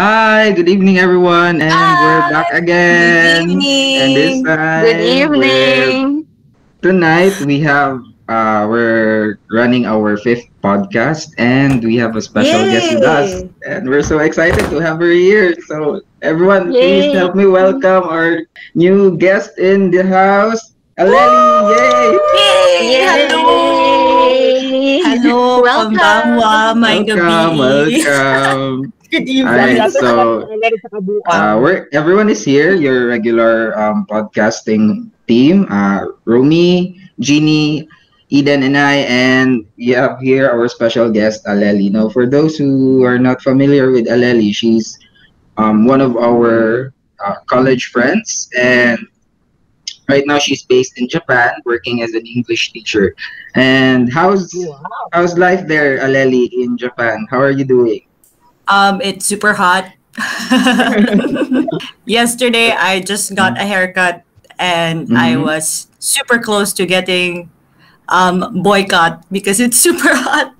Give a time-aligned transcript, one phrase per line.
[0.00, 2.00] Hi, good evening, everyone, and Hi.
[2.00, 3.52] we're back again.
[3.52, 4.00] Good evening.
[4.00, 6.26] And this time, Good evening.
[6.80, 12.96] tonight we have uh, we're running our fifth podcast, and we have a special guest
[12.96, 15.52] with us, and we're so excited to have her here.
[15.68, 18.40] So, everyone, please help me welcome our
[18.72, 21.76] new guest in the house, Aleli.
[21.76, 22.16] Yay!
[22.88, 23.04] Yay!
[23.04, 23.52] Hello!
[25.04, 25.60] Hello!
[25.60, 25.92] Welcome.
[25.92, 28.00] Konbanwa, my welcome, gabi.
[28.00, 28.96] welcome.
[29.10, 30.46] Good All right, so
[31.26, 35.66] Uh, we're, everyone is here, your regular um, podcasting team.
[35.66, 37.88] Uh, Romy, Jeannie,
[38.30, 39.02] Eden, and I.
[39.10, 41.90] And we have here our special guest, Aleli.
[41.90, 44.94] Now, for those who are not familiar with Aleli, she's
[45.58, 48.48] um, one of our uh, college friends.
[48.54, 49.02] And
[50.08, 53.16] right now, she's based in Japan, working as an English teacher.
[53.56, 54.54] And how's
[55.10, 57.26] how's life there, Aleli, in Japan?
[57.26, 58.06] How are you doing?
[58.70, 59.90] Um, it's super hot.
[62.06, 64.22] Yesterday, I just got a haircut
[64.58, 65.44] and I Mhm.
[65.44, 67.50] was super close to getting
[68.10, 70.54] um, boycott because it's super hot.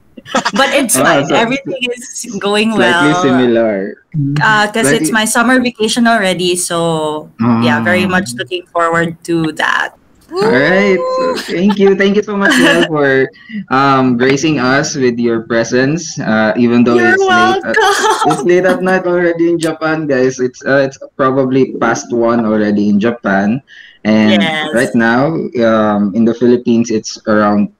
[0.54, 1.26] But it's Ah, fine.
[1.26, 3.22] so- Everything is going well.
[3.22, 3.96] similar.
[4.14, 6.54] Because it's my summer vacation already.
[6.54, 7.30] So,
[7.64, 8.14] yeah, very Ah.
[8.14, 9.98] much looking forward to that.
[10.38, 11.00] All right.
[11.16, 11.94] So thank you.
[11.96, 13.28] Thank you so much Mel, for
[13.70, 16.18] um, gracing us with your presence.
[16.18, 17.78] Uh, even though You're it's late, at,
[18.26, 20.38] it's late at night already in Japan, guys.
[20.40, 23.62] It's uh, it's probably past one already in Japan,
[24.04, 24.68] and Yes.
[24.72, 27.72] right now um, in the Philippines it's around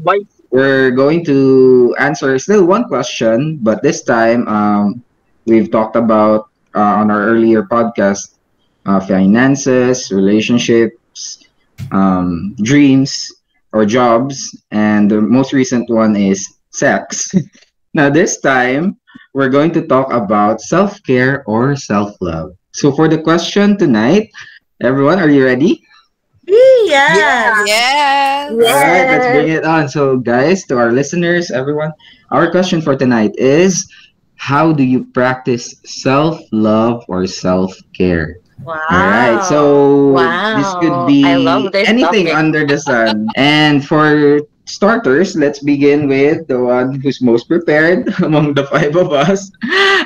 [0.52, 5.04] we're going to answer still one question, but this time um,
[5.46, 8.36] we've talked about uh, on our earlier podcast
[8.86, 11.44] uh, finances, relationships,
[11.92, 13.32] um, dreams,
[13.74, 17.34] or jobs, and the most recent one is sex.
[17.94, 18.98] now, this time
[19.34, 22.56] we're going to talk about self care or self love.
[22.72, 24.30] So, for the question tonight,
[24.82, 25.84] everyone, are you ready?
[26.48, 27.66] Yeah.
[27.66, 28.52] Yes.
[28.52, 29.90] All right, let's bring it on.
[29.90, 31.92] So, guys, to our listeners, everyone,
[32.32, 33.92] our question for tonight is
[34.36, 38.38] How do you practice self love or self care?
[38.64, 38.80] Wow.
[38.90, 40.58] All right, so wow.
[40.58, 42.40] this could be I love this anything topic.
[42.40, 43.28] under the sun.
[43.36, 49.12] and for starters, let's begin with the one who's most prepared among the five of
[49.12, 49.52] us.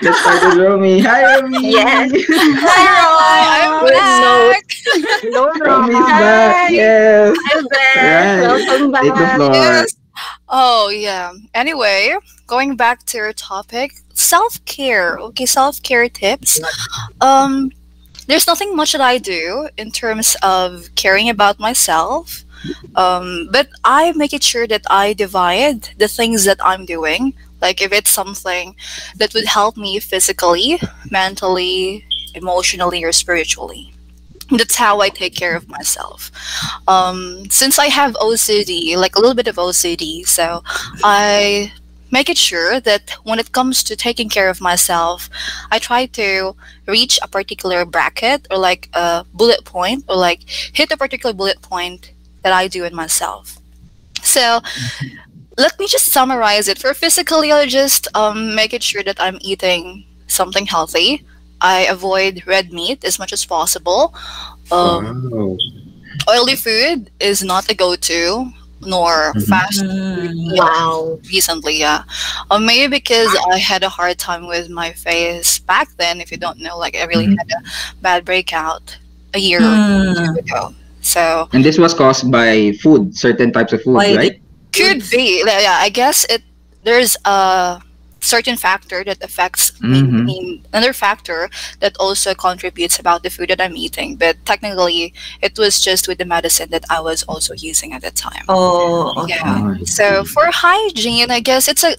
[0.01, 0.99] Let's start with Romy.
[1.01, 1.71] Hi, Romy.
[1.71, 2.11] Yes.
[2.29, 3.95] Hi, Romy.
[3.95, 4.65] I'm back.
[5.21, 6.19] Hello, Romy's Hi.
[6.19, 6.71] back.
[6.71, 7.37] Yes.
[7.53, 7.95] I'm back.
[7.95, 8.41] Right.
[8.41, 9.53] Welcome Take the floor.
[9.53, 9.95] Yes.
[10.49, 11.33] Oh yeah.
[11.53, 15.17] Anyway, going back to your topic, self-care.
[15.17, 16.59] Okay, self-care tips.
[17.21, 17.71] Um
[18.27, 22.43] there's nothing much that I do in terms of caring about myself.
[22.95, 27.33] Um, but I make it sure that I divide the things that I'm doing.
[27.61, 28.75] Like if it's something
[29.15, 30.79] that would help me physically,
[31.09, 33.93] mentally, emotionally, or spiritually.
[34.49, 36.31] That's how I take care of myself.
[36.87, 40.61] Um, since I have OCD, like a little bit of OCD, so
[41.03, 41.71] I
[42.11, 45.29] make it sure that when it comes to taking care of myself,
[45.71, 46.55] I try to
[46.85, 50.41] reach a particular bracket or like a bullet point or like
[50.73, 52.11] hit a particular bullet point
[52.43, 53.57] that I do in myself.
[54.23, 54.61] So
[55.57, 56.77] let me just summarize it.
[56.77, 61.25] For physically, I'll just um, make it sure that I'm eating something healthy.
[61.61, 64.13] I avoid red meat as much as possible.
[64.71, 65.57] Um, Wow.
[66.29, 69.47] oily food is not a go-to nor Mhm.
[69.47, 70.57] fast Mm.
[70.57, 71.19] Wow.
[71.31, 72.03] recently yeah
[72.49, 76.37] uh, maybe because i had a hard time with my face back then if you
[76.37, 77.37] don't know like i really Mhm.
[77.37, 77.61] had a
[78.01, 78.97] bad breakout
[79.35, 80.37] a year Mm.
[80.39, 84.41] ago so And this was caused by food, certain types of food, Why right?
[84.71, 86.41] could be yeah yeah, i guess it
[86.87, 87.81] there's a
[88.21, 90.23] certain factor that affects I Mhm.
[90.23, 91.49] mean, another factor
[91.83, 95.11] that also contributes about the food that i'm eating but technically
[95.41, 99.11] it was just with the medicine that i was also using at the time Oh,
[99.27, 99.35] okay.
[99.43, 99.75] Yeah.
[99.75, 101.97] Oh, So for hygiene, I guess it's a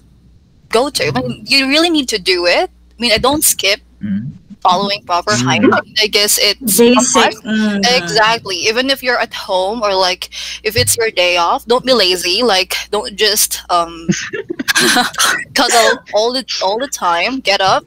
[0.71, 1.09] go-to.
[1.09, 2.71] I mean, you really need to do it.
[2.73, 4.33] I mean, I don't skip Mhm.
[4.63, 5.43] Following proper Mm.
[5.45, 5.95] hygiene.
[6.01, 7.35] I guess it's Basic.
[7.45, 7.81] mm.
[7.99, 8.57] Exactly.
[8.71, 10.31] Even if you're at home or like
[10.63, 12.43] if it's your day off, don't be lazy.
[12.43, 14.07] Like don't just um
[15.55, 17.41] cuddle all the all the time.
[17.41, 17.85] Get up.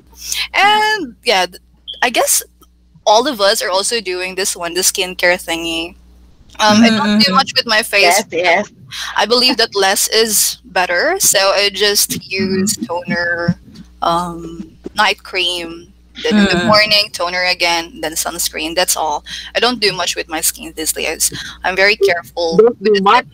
[0.54, 1.46] And yeah,
[2.02, 2.44] I guess
[3.06, 5.96] all of us are also doing this one, the skincare thingy.
[6.60, 8.72] Um, I don't do much with my face Yes, yes.
[9.18, 11.20] I believe that less is better.
[11.20, 13.60] So I just use toner,
[14.02, 15.92] um, night cream,
[16.24, 16.68] then in the Mm.
[16.68, 18.76] morning toner again, then sunscreen.
[18.76, 19.24] That's all.
[19.56, 21.32] I don't do much with my skin these days.
[21.64, 22.58] I'm very careful.
[22.58, 23.26] Don't do much.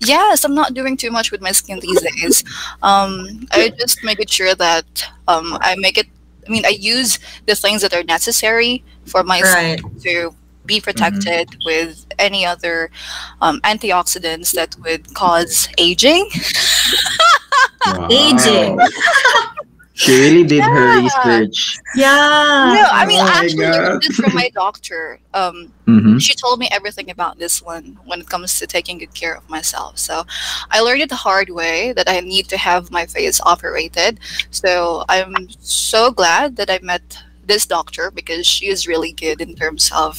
[0.00, 2.42] Yes, I'm not doing too much with my skin these days.
[2.82, 4.86] Um, I just make it sure that
[5.28, 6.06] um, I make it.
[6.46, 9.78] I mean, I use the things that are necessary for my Right.
[9.78, 10.34] skin to
[10.66, 12.90] be protected with any other
[13.42, 16.30] um, antioxidants that would cause aging.
[17.86, 18.08] Wow.
[18.10, 18.78] Aging.
[20.00, 21.78] She really did her research.
[21.94, 22.08] Yeah.
[22.74, 25.20] no, I mean, Oh my actually, I learned this from my doctor.
[25.34, 29.14] Um, hmm she told me everything about this one when it comes to taking good
[29.14, 29.98] care of myself.
[29.98, 30.24] So
[30.70, 34.20] I learned it the hard way that I need to have my face operated.
[34.50, 37.02] So I'm so glad that I met
[37.46, 40.16] this doctor because she is really good in terms of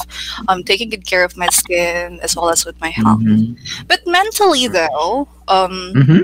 [0.48, 3.22] um, taking good care of my skin as well as with my health.
[3.22, 3.54] hmm
[3.88, 6.24] But mentally, though, um, hmm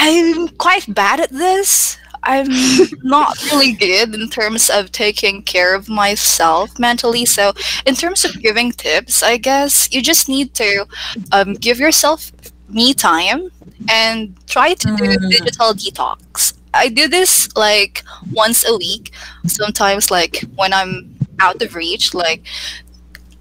[0.00, 1.98] I'm quite bad at this.
[2.22, 2.48] I'm
[3.02, 7.24] not really good in terms of taking care of myself mentally.
[7.26, 7.52] So,
[7.86, 10.86] in terms of giving tips, I guess you just need to
[11.32, 12.32] um, give yourself
[12.68, 13.50] me time
[13.88, 15.30] and try to do Mm.
[15.30, 16.54] digital detox.
[16.74, 19.12] I do this like once a week,
[19.46, 22.14] sometimes like when I'm out of reach.
[22.14, 22.42] Like,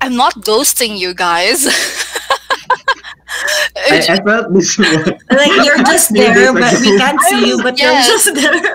[0.01, 1.67] I'm not ghosting you guys.
[3.77, 4.87] I, I felt this one.
[5.31, 8.07] Like you're just there, but we can't see you, but Yes.
[8.07, 8.73] you're just there.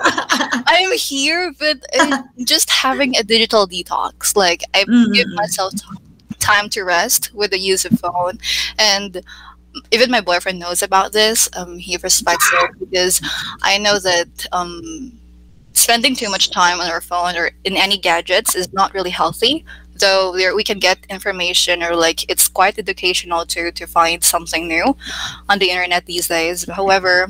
[0.67, 4.35] I'm here, but uh, just having a digital detox.
[4.35, 5.35] Like I give Mhm.
[5.35, 5.81] myself t-
[6.39, 8.39] time to rest with the use of phone,
[8.79, 9.21] and
[9.91, 11.49] even my boyfriend knows about this.
[11.55, 13.21] Um, he respects it because
[13.61, 15.11] I know that um,
[15.73, 19.65] spending too much time on our phone or in any gadgets is not really healthy.
[19.97, 24.67] Though there we can get information or like it's quite educational to to find something
[24.67, 24.95] new
[25.49, 26.69] on the internet these days.
[26.69, 27.27] However,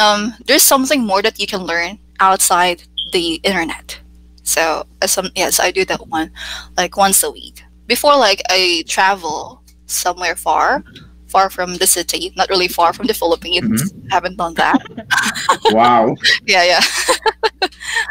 [0.00, 2.82] um, there's something more that you can learn outside
[3.12, 4.00] the internet.
[4.42, 6.32] So as some yes, I do that one
[6.76, 7.62] like once a week.
[7.86, 10.82] Before like I travel somewhere far,
[11.28, 13.92] far from the city, not really far from the Philippines.
[14.10, 14.82] Haven't done that.
[15.72, 16.16] Wow.
[16.46, 16.80] Yeah, yeah.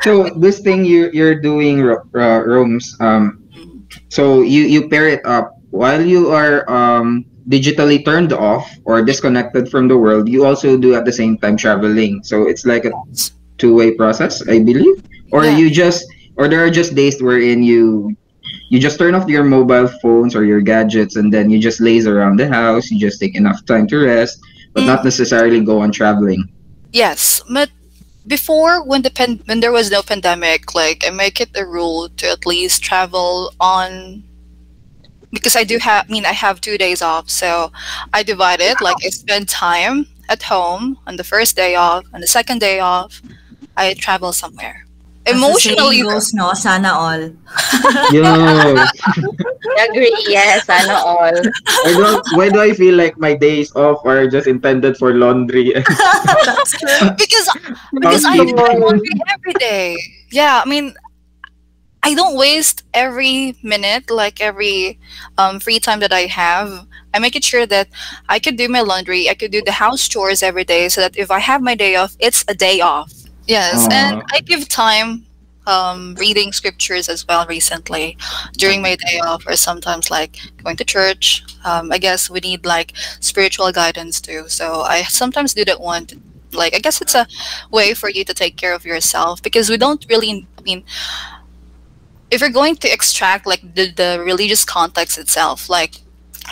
[0.01, 3.40] So this thing you you're doing, uh, Rome's, um,
[4.11, 9.71] so you you pair it up while you are um digitally turned off or disconnected
[9.71, 10.29] from the world.
[10.29, 12.21] You also do at the same time traveling.
[12.23, 12.91] So it's like a
[13.57, 15.01] two-way process, I believe.
[15.31, 15.57] Or Yeah.
[15.57, 16.05] you just
[16.37, 18.13] or there are just days wherein you
[18.69, 22.07] you just turn off your mobile phones or your gadgets and then you just laze
[22.07, 22.91] around the house.
[22.91, 24.39] You just take enough time to rest,
[24.73, 26.43] but not necessarily go on traveling.
[26.91, 27.69] Yes, but
[28.27, 32.09] before when the pen- when there was no pandemic, like I make it a rule
[32.17, 34.23] to at least travel on
[35.31, 37.71] because I do have I mean I have 2 days off, so
[38.13, 42.21] I divide it like I spend time at home on the first day off, on
[42.21, 43.21] the second day off,
[43.75, 44.85] I travel somewhere.
[45.25, 47.21] As the Emotionally saying goes, no, sana all.
[48.11, 48.25] Yo,
[49.85, 51.29] Agree, yes, sana all.
[51.29, 55.73] I don't, why do I feel like my days off are just intended for laundry?
[57.17, 57.49] Because
[57.99, 58.79] because I do Housekeeping.
[58.81, 59.97] laundry every day.
[60.31, 60.93] Yeah, I mean,
[62.03, 64.99] I don't waste every minute, like every
[65.37, 66.87] um, free time that I have.
[67.13, 67.89] I make it sure that
[68.29, 71.15] I could do my laundry, I could do the house chores every day, so that
[71.17, 73.11] if I have my day off, it's a day off.
[73.47, 75.25] Yes, and I give time
[75.67, 78.17] um, reading scriptures as well recently
[78.57, 81.43] during my day off, or sometimes like going to church.
[81.65, 86.05] Um, I guess we need like spiritual guidance too, so I sometimes do that one.
[86.07, 86.21] to-
[86.53, 87.27] Like I guess it's a
[87.71, 90.45] way for you to take care of yourself because we don't really.
[90.59, 90.83] I mean,
[92.29, 95.95] if you're going to extract like the, the religious context itself, like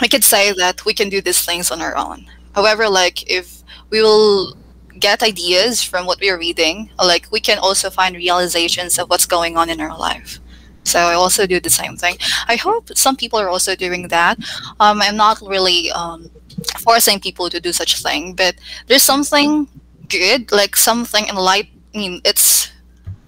[0.00, 2.26] we could say that we can do these things on our own.
[2.54, 4.56] However, like if we will
[5.00, 9.26] get ideas from what we are reading, like we can also find realizations of what's
[9.26, 10.38] going on in our life.
[10.84, 12.16] So I also do the same thing.
[12.48, 14.38] I hope some people are also doing that.
[14.80, 16.30] Um, I'm not really um,
[16.78, 18.54] forcing people to do such thing, but
[18.86, 19.68] there's something
[20.08, 21.68] good, like something in light.
[21.94, 22.70] I mean, it's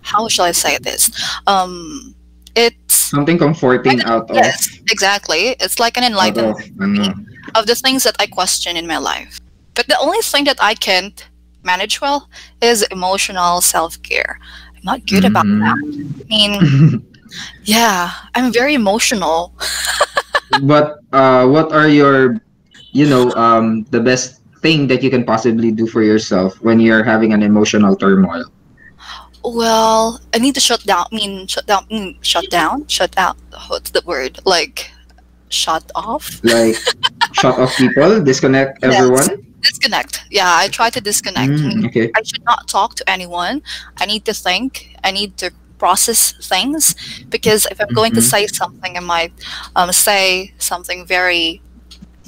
[0.03, 1.11] how shall I say this?
[1.47, 2.15] Um,
[2.55, 5.57] it's Something comforting out of, yes, exactly.
[5.61, 9.39] It's like an enlightenment of of the things that I question in my life.
[9.75, 11.27] But the only thing that I can't
[11.63, 12.29] manage well
[12.61, 14.39] is emotional self care.
[14.77, 15.61] I'm not good about Mm.
[15.61, 15.79] that.
[15.79, 16.53] I mean,
[17.65, 19.55] yeah, I'm very emotional.
[20.63, 22.41] but uh, what are your,
[22.93, 27.03] you know, um, the best thing that you can possibly do for yourself when you're
[27.03, 28.45] having an emotional turmoil?
[29.45, 31.07] Well, I need to shut down.
[31.11, 31.87] I mean, shut down.
[31.91, 32.87] Mm, shut down.
[32.87, 33.37] Shut out.
[33.67, 34.39] What's the word?
[34.45, 34.91] Like,
[35.49, 36.41] shut off.
[36.45, 36.77] Like
[37.33, 39.29] shut off people, disconnect Yes.
[39.65, 40.01] Everyone.
[40.01, 40.23] Disconnect.
[40.31, 41.61] Yeah, I try to disconnect.
[41.65, 42.11] I Mm, okay.
[42.17, 43.63] I should not talk to anyone.
[44.01, 44.91] I need to think.
[45.05, 46.95] I need to process things
[47.31, 48.25] because if I'm going to Mhm.
[48.31, 49.33] say something, I might
[49.77, 51.63] um, say something very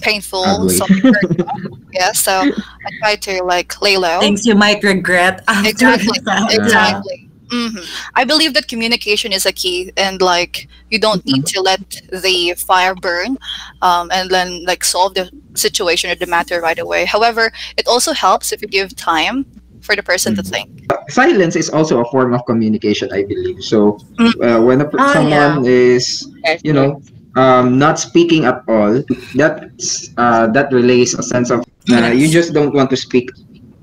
[0.00, 0.76] painful, Ugly.
[0.76, 1.80] something hurtful.
[1.92, 2.46] yeah, so
[2.86, 4.20] I try to like lay low.
[4.20, 6.18] Things you might regret after Exactly.
[6.24, 6.52] that.
[6.52, 7.30] Exactly.
[7.50, 7.78] hmm
[8.14, 12.54] I believe that communication is a key, and like you don't need to let the
[12.56, 13.38] fire burn,
[13.82, 17.04] um, and then like solve the situation or the matter right away.
[17.04, 19.46] However, it also helps if you give time
[19.80, 20.50] for the person to Mhm.
[20.50, 20.68] think.
[21.08, 23.61] silence is also a form of communication, I believe.
[23.61, 24.32] So Mm.
[24.40, 26.26] uh, when a, per- Oh, someone is,
[26.62, 27.00] you know,
[27.37, 29.02] um, not speaking at all,
[29.34, 31.61] that's uh, that relays a sense of
[31.92, 33.28] uh, you just don't want to speak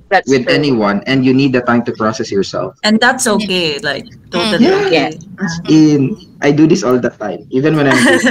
[0.10, 0.56] that's with true.
[0.56, 2.74] anyone, and you need the time to process yourself.
[2.84, 3.78] And that's okay.
[3.80, 4.82] Like totally Yeah.
[4.88, 5.10] okay.
[5.70, 8.30] In I do this all the time, even when I'm busy.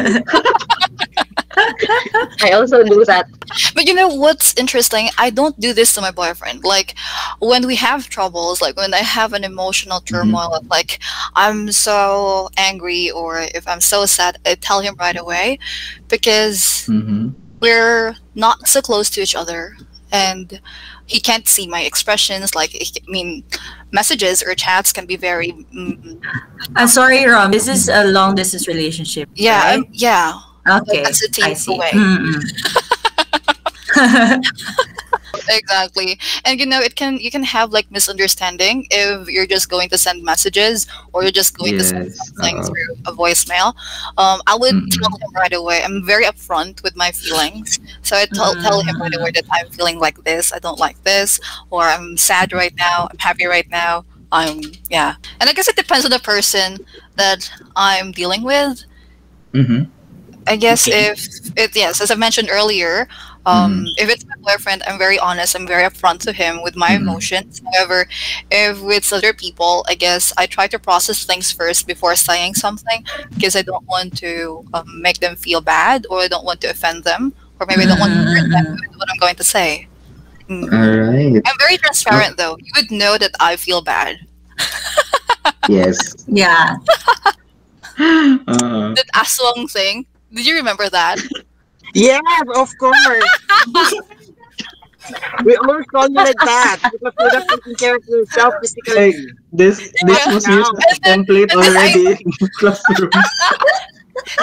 [2.42, 3.26] I also do that.
[3.74, 5.08] But you know what's interesting?
[5.18, 6.64] I don't do this to my boyfriend.
[6.64, 6.94] Like
[7.40, 11.00] when we have troubles, like when I have an emotional turmoil, like
[11.34, 15.58] I'm so angry or if I'm so sad, I tell him right away
[16.08, 17.34] because Mhm.
[17.60, 19.76] we're not so close to each other
[20.12, 20.60] and
[21.06, 23.44] he can't see my expressions like i mean
[23.92, 26.20] messages or chats can be very mm,
[26.76, 27.50] I'm sorry, Rom.
[27.52, 29.28] This is a long distance relationship.
[29.34, 29.84] yeah right?
[29.92, 30.32] Yeah
[30.70, 31.02] Okay.
[31.02, 31.30] That's a
[35.48, 36.18] exactly.
[36.44, 39.98] And you know it can you can have like misunderstanding if you're just going to
[39.98, 42.62] send messages or you're just going to send Yes, something oo.
[42.62, 43.74] through a voicemail.
[44.18, 44.90] Um, i would Mm-mm.
[45.00, 45.82] tell him right away.
[45.84, 47.78] I'm very upfront with my feelings.
[48.02, 51.02] So i tell, tell him right away that i'm feeling like this i don't like
[51.04, 54.60] this or i'm sad right now i'm happy right now i'm
[54.90, 55.14] yeah.
[55.40, 56.78] And i guess it depends on the person
[57.16, 58.84] that i'm dealing with.
[59.52, 59.88] Mhm.
[60.46, 61.10] I guess Okay.
[61.10, 61.18] if
[61.56, 63.06] it yes, as I mentioned earlier,
[63.46, 65.54] um, if it's my boyfriend, I'm very honest.
[65.54, 67.00] I'm very upfront to him with my Mhm.
[67.02, 67.60] emotions.
[67.74, 68.06] However,
[68.50, 73.04] if it's other people, I guess I try to process things first before saying something
[73.34, 76.68] because I don't want to um, make them feel bad or I don't want to
[76.70, 79.44] offend them or maybe I don't want to hurt them with what I'm going to
[79.44, 79.88] say.
[80.48, 80.64] Mm.
[80.72, 81.42] All right.
[81.46, 82.56] I'm very transparent though.
[82.58, 84.18] You would know that I feel bad.
[85.68, 86.24] Yes.
[86.26, 86.76] yeah.
[88.00, 90.06] Uh, That aswang thing.
[90.32, 91.18] Did you remember that?
[91.94, 92.22] Yes,
[92.54, 92.96] of course.
[95.44, 98.94] we always call you like that because you're not taking care of yourself physically.
[98.94, 99.16] like
[99.52, 103.10] this, this was used as a template and then I- already in the classroom.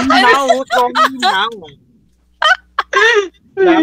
[0.08, 1.50] Now, what's wrong with you now?
[3.60, 3.82] Oh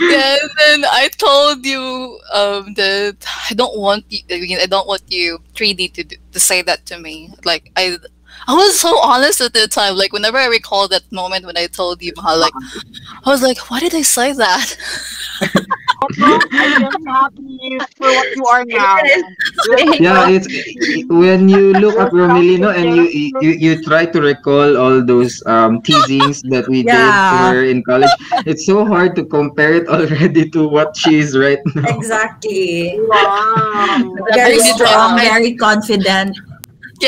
[0.00, 3.16] yeah, and then I told you um that
[3.50, 4.20] I don't want you.
[4.30, 7.32] I mean, I don't want you 3D to do- to say that to me.
[7.44, 7.96] Like I,
[8.46, 9.96] I was so honest at the time.
[9.96, 12.52] Like whenever I recall that moment when I told you, Mahal, like
[13.24, 14.76] I was like, why did I say that?
[16.20, 18.98] I'm happy for what you are now.
[19.98, 20.46] Yeah, it's
[21.08, 25.80] when you look at Romilino and you you, you try to recall all those um,
[25.82, 28.10] teasings that we did to her in college.
[28.46, 31.96] It's so hard to compare it already to what she is right now.
[31.96, 33.00] Exactly.
[33.00, 34.14] Wow.
[34.34, 36.36] Very strong, very confident.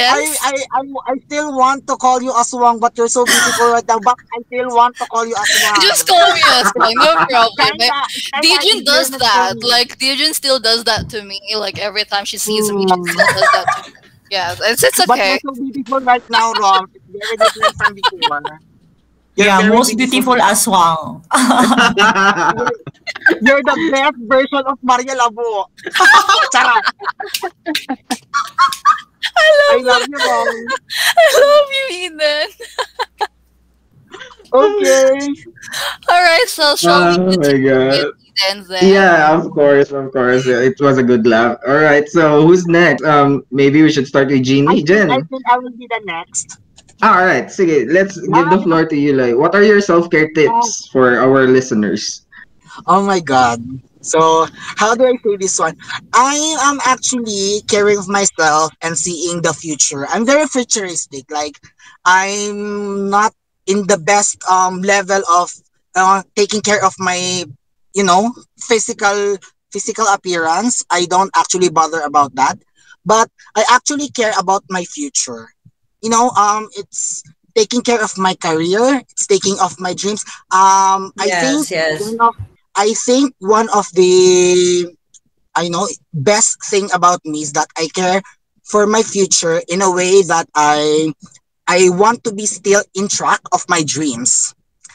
[0.08, 0.38] I, Yes.
[0.42, 3.98] I, I, I still want to call you Aswang, but you're so beautiful right now.
[3.98, 5.80] But I still want to call you Aswang.
[5.82, 7.78] Just call me Aswang, no problem.
[8.32, 9.54] Kinda does that.
[9.62, 11.40] Like Dejun still does that to me.
[11.56, 13.96] Like every time she sees me, she still does that to me.
[13.96, 14.06] Hmm.
[14.30, 15.38] Yeah, it's it's But okay.
[15.42, 16.90] you're so beautiful right now, Rom.
[16.94, 18.60] It's very different from before.
[19.36, 21.20] You're Yeah, most beautiful aswang.
[23.42, 25.66] You're the best version of Maria Labo.
[26.52, 26.84] Charot.
[29.36, 30.48] I love you, Rom.
[31.16, 32.48] I love you, Eden.
[34.52, 35.18] Okay.
[36.08, 37.92] All right, so shall Oh we my God.
[37.92, 38.84] Eden then?
[38.88, 40.46] Yeah, of course, of course.
[40.46, 41.58] Yeah, It was a good laugh.
[41.66, 43.04] All right, so who's next?
[43.04, 44.76] Um, maybe we should start with I Jeannie.
[44.76, 45.10] think, Jen.
[45.10, 46.58] I think I will be the next.
[47.02, 49.12] All right, sige, let's give the floor to you.
[49.14, 52.24] Like, what are your self-care tips for our listeners?
[52.86, 53.60] Oh my god.
[54.00, 55.76] So how do I say this one?
[56.12, 60.06] I am actually caring of myself and seeing the future.
[60.08, 61.30] I'm very futuristic.
[61.30, 61.56] Like
[62.04, 63.32] I'm not
[63.66, 65.50] in the best um level of
[65.94, 67.44] uh, taking care of my
[67.94, 69.36] you know physical
[69.72, 70.84] physical appearance.
[70.90, 72.58] I don't actually bother about that.
[73.04, 75.55] But I actually care about my future.
[76.06, 77.22] You know, um it's
[77.56, 80.22] taking care of my career, it's taking off my dreams.
[80.54, 82.14] Um I Yes, think yes.
[82.14, 82.34] one of
[82.76, 84.86] I think one of the
[85.54, 88.22] I know best thing about me is that I care
[88.64, 91.12] for my future in a way that I
[91.66, 94.54] I want to be still in track of my dreams.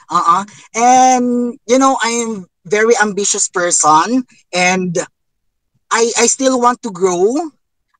[0.09, 0.45] Uh-uh.
[0.75, 4.97] And you know, I am very ambitious person and
[5.91, 7.51] I I still want to grow.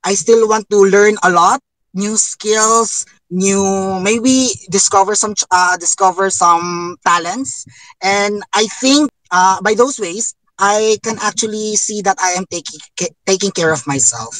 [0.03, 1.61] I still want to learn a lot
[1.93, 7.65] new skills, new maybe discover some ch- uh, discover some talents,
[8.01, 12.79] and I think uh, by those ways I can actually see that I am taking
[12.99, 14.35] ca- taking care of myself.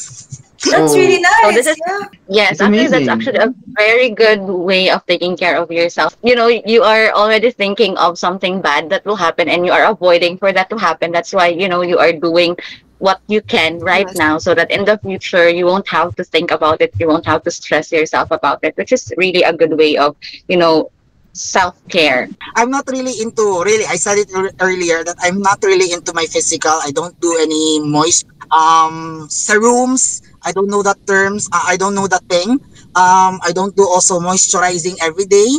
[0.70, 1.42] That's really nice.
[1.42, 2.00] So this is- yeah.
[2.28, 6.16] Yes, It's actually, that's actually a very good way of taking care of yourself.
[6.24, 9.86] You know, you are already thinking of something bad that will happen and you are
[9.86, 11.12] avoiding for that to happen.
[11.12, 12.56] That's why, you know, you are doing
[13.02, 14.16] what you can right Yes.
[14.16, 16.92] now so that in the future you won't have to think about it.
[17.00, 20.16] You won't have to stress yourself about it, which is really a good way of,
[20.48, 20.92] you know,
[21.34, 22.30] self care.
[22.56, 23.86] I'm not really into really.
[23.86, 26.72] I said it ear- earlier that I'm not really into my physical.
[26.84, 30.22] I don't do any moist um serums.
[30.46, 31.48] I don't know that terms.
[31.52, 32.60] I don't know that thing.
[32.96, 35.50] Um, I don't do also moisturizing every day.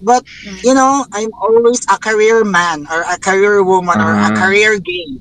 [0.00, 0.24] But
[0.62, 4.32] you know, I'm always a career man or a career woman or a Ah.
[4.32, 5.18] career gay.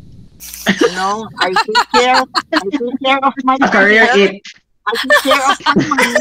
[0.81, 2.21] You know, I take care.
[2.53, 4.41] I take care of my A career it.
[4.87, 6.15] I take care of my money.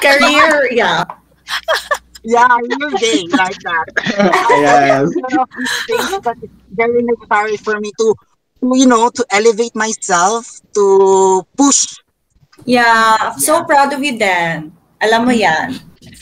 [0.00, 1.04] Career, yeah.
[2.22, 3.86] Yeah, you're gay like that.
[4.62, 5.10] yes.
[5.10, 5.48] Of
[5.86, 8.14] things that is very necessary for me to,
[8.60, 11.98] to, you know, to elevate myself, to push.
[12.64, 14.70] Yeah, I'm so proud of you, Dan.
[15.02, 15.74] Alam mo yan.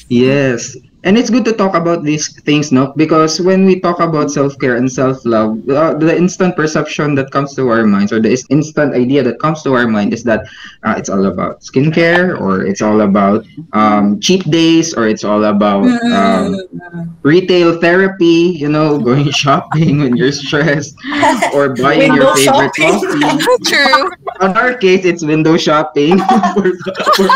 [0.09, 0.77] Yes.
[1.03, 2.93] And it's good to talk about these things, no?
[2.97, 7.69] Because when we talk about self-care and self-love, uh, the instant perception that comes to
[7.69, 10.45] our minds or the instant idea that comes to our mind is that
[10.85, 15.45] uh, it's all about skincare or it's all about um, cheat days or it's all
[15.45, 16.61] about um,
[17.23, 20.95] retail therapy, you know, going shopping when you're stressed
[21.55, 23.01] or buying your favorite shopping.
[23.01, 23.65] coffee.
[23.65, 24.11] True.
[24.43, 26.19] In our case, it's window shopping.
[26.55, 26.77] for,
[27.17, 27.29] for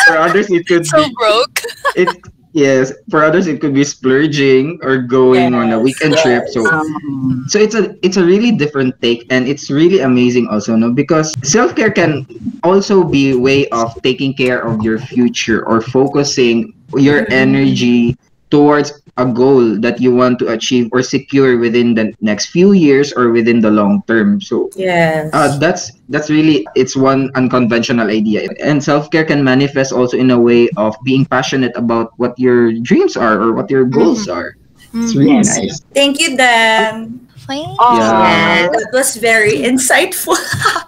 [0.00, 1.60] for others, it could So be broke.
[1.94, 2.08] it.
[2.52, 6.48] Yes, for others, it could be splurging or going on a Yes, weekend trip.
[6.48, 10.76] So, Um, so it's a it's a really different take, and it's really amazing also,
[10.76, 10.90] no?
[10.92, 12.26] Because self care can
[12.62, 17.32] also be a way of taking care of your future or focusing your Mhm.
[17.32, 18.16] energy
[18.52, 23.12] towards a goal that you want to achieve or secure within the next few years
[23.16, 24.40] or within the long term.
[24.40, 30.16] So yeah uh, that's that's really it's one unconventional idea and self-care can manifest also
[30.20, 34.28] in a way of being passionate about what your dreams are or what your goals
[34.28, 34.36] mm-hmm.
[34.36, 34.56] are
[34.92, 35.18] it's mm-hmm.
[35.18, 35.56] really Yes.
[35.56, 37.28] nice Thank you, Dan.
[37.48, 37.74] Fine.
[37.80, 38.68] oh, Yeah.
[38.68, 40.36] That was very insightful.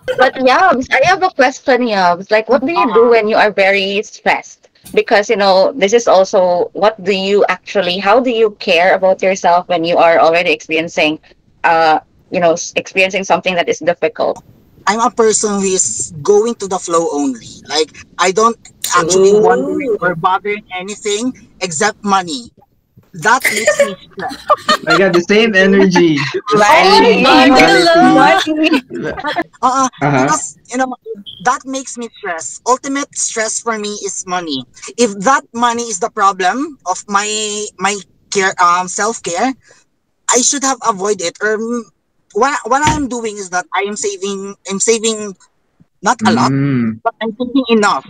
[0.19, 2.31] But Yabs, I have a question, Yabs.
[2.31, 3.11] Like, what do you do uh-huh.
[3.11, 4.64] when you are very stressed?
[4.93, 9.23] Because, you know, this is also what do you actually, how do you care about
[9.23, 11.19] yourself when you are already experiencing,
[11.65, 14.43] uh, you know, experiencing something that is difficult?
[14.87, 17.49] I'm a person who is going to the flow only.
[17.67, 18.59] Like I don't
[18.95, 19.41] actually Ooh.
[19.41, 22.53] wondering or bothering anything except money.
[23.15, 24.37] That makes me stress.
[24.89, 26.19] i got the same energy
[26.55, 27.23] Money.
[27.23, 28.83] Money.
[29.63, 29.89] Uh-uh.
[30.03, 30.25] uh-huh.
[30.25, 30.93] Because you know
[31.45, 32.61] that makes me stress.
[32.67, 34.65] Ultimate stress for me is money.
[34.99, 37.29] If that money is the problem of my
[37.79, 37.97] my
[38.33, 39.55] care um self care,
[40.31, 41.39] I should have avoided it.
[41.43, 41.83] Or mm,
[42.35, 44.55] what what I'm doing is that I am saving.
[44.71, 45.35] I'm saving
[46.03, 47.01] not a lot, Mm.
[47.03, 48.05] but I'm thinking enough.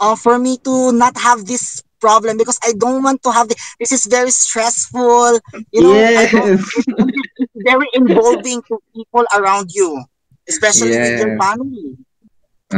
[0.00, 3.56] Uh, for me to not have this problem because I don't want to have the,
[3.80, 5.40] this is very stressful.
[5.72, 6.72] You know, yes
[7.38, 10.04] it's very involving to people around you,
[10.48, 11.38] especially with your Yes.
[11.40, 11.96] family.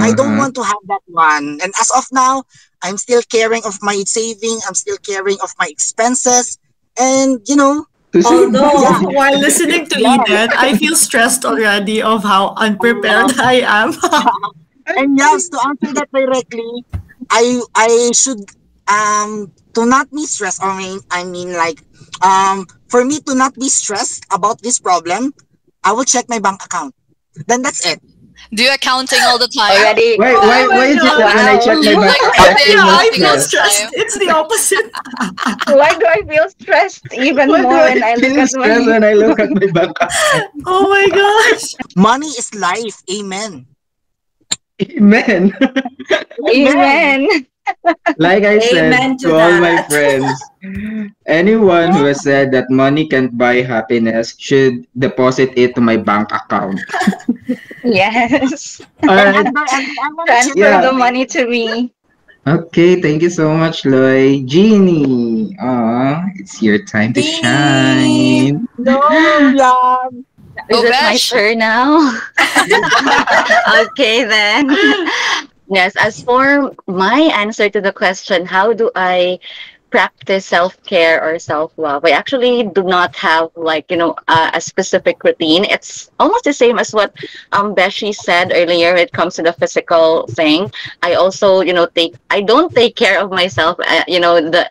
[0.00, 0.38] I don't Uh-huh.
[0.38, 1.59] want to have that one.
[1.62, 2.44] And as of now,
[2.83, 4.61] I'm still caring of my saving.
[4.66, 6.59] I'm still caring of my expenses.
[6.98, 7.87] And you know,
[8.24, 8.98] Although, Yeah.
[9.16, 10.16] while listening to Yeah.
[10.16, 13.94] Eden, I feel stressed already of how unprepared I am.
[14.98, 16.85] and yes, to answer that directly,
[17.30, 18.40] I I should
[18.90, 20.62] um to not be stressed.
[20.62, 21.81] I mean, I mean like
[22.22, 25.33] um for me to not be stressed about this problem,
[25.85, 26.94] I will check my bank account.
[27.46, 28.00] Then that's it.
[28.53, 29.72] Do you accounting all the time?
[29.76, 30.18] Already.
[30.18, 31.18] why why Oh my why is it God.
[31.18, 32.31] that when I check my bank Wow.
[32.38, 33.50] I Yeah, I feel stressed?
[33.50, 33.94] stressed.
[33.94, 34.90] It's the opposite.
[35.66, 38.53] Why do I feel stressed even Why do more I when I look feel at
[38.61, 40.44] stressed my when I look at my bank account?
[40.66, 41.74] Oh my gosh.
[41.96, 43.03] Money is life.
[43.11, 43.66] Amen.
[44.81, 45.53] Amen.
[46.48, 47.46] Amen.
[48.18, 50.28] Like I Amen said to to all my friends,
[51.26, 56.33] anyone who has said that money can't buy happiness should deposit it to my bank
[56.33, 56.80] account.
[57.85, 58.80] Yes.
[59.09, 59.46] All And, right.
[59.46, 60.80] and, and I want to Transfer Yeah.
[60.80, 61.92] the money to me.
[62.46, 64.42] Okay, thank you so much, Loy.
[64.44, 67.40] Jeannie, aw, it's your time to Jeannie.
[67.42, 68.68] shine.
[68.78, 69.00] No,
[69.52, 70.09] yeah.
[70.68, 72.20] Is Oh, it my oh, turn now?
[73.90, 74.68] okay, then.
[75.70, 79.38] Yes, as for my answer to the question, how do I
[79.90, 82.04] practice self-care or self-love.
[82.04, 85.64] I actually do not have like, you know, a, specific routine.
[85.64, 87.14] It's almost the same as what
[87.52, 88.94] um Beshi said earlier.
[88.96, 90.72] It comes to the physical thing.
[91.02, 93.78] I also, you know, take I don't take care of myself.
[93.80, 94.70] Uh, you know, the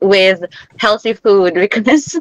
[0.00, 0.44] with
[0.76, 2.20] healthy food because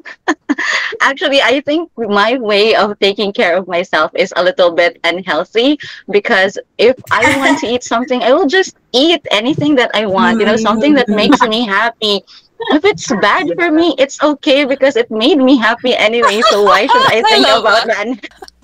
[1.02, 5.78] actually I think my way of taking care of myself is a little bit unhealthy
[6.10, 10.40] because if I want to eat something I will just eat anything that I want
[10.40, 11.72] you know something that makes me mm-hmm.
[11.72, 12.24] happy.
[12.72, 16.88] If it's bad for me it's okay because it made me happy anyway so why
[16.88, 18.08] should I think love about that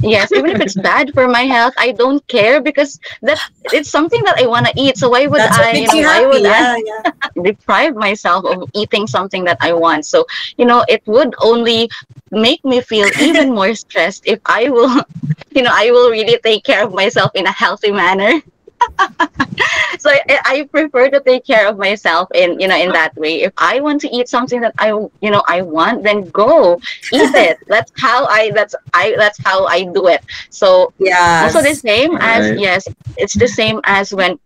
[0.02, 3.40] yes even if it's bad for my health I don't care because that
[3.72, 6.06] it's something that I want to eat so why would That's I you know you
[6.06, 7.12] why would I Yeah, yeah.
[7.44, 10.06] deprive myself of eating something that I want.
[10.06, 10.26] So,
[10.58, 11.90] you know, it would only
[12.32, 15.02] make me feel even more stressed if I will,
[15.52, 18.42] you know, I will really take care of myself in a healthy manner.
[20.00, 23.42] so I, I prefer to take care of myself in you know in that way
[23.44, 26.76] if i want to eat something that i you know i want then go
[27.12, 31.42] eat it that's how i that's i that's how i do it so Yeah.
[31.44, 32.60] also the same as Right.
[32.60, 32.88] yes
[33.18, 34.39] it's the same as when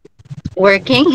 [0.56, 1.06] working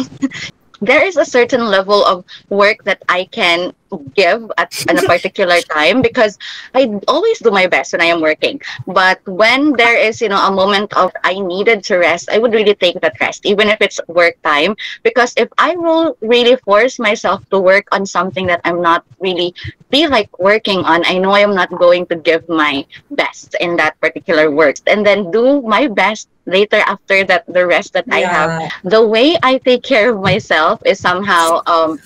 [0.80, 3.72] there is a certain level of work that i can
[4.14, 6.38] give at, at a particular time because
[6.74, 8.60] i always do my best when i am working.
[8.86, 12.52] But when there is you know a moment of i needed to rest i would
[12.52, 14.76] really take that rest even if it's work time.
[15.02, 19.54] Because if i will really force myself to work on something that i'm not really
[19.90, 23.76] feel like working on i know i am not going to give my best in
[23.76, 24.76] that particular work.
[24.86, 28.72] And then do my best later after that the rest that i have.
[28.84, 32.00] The way I take care of myself is somehow um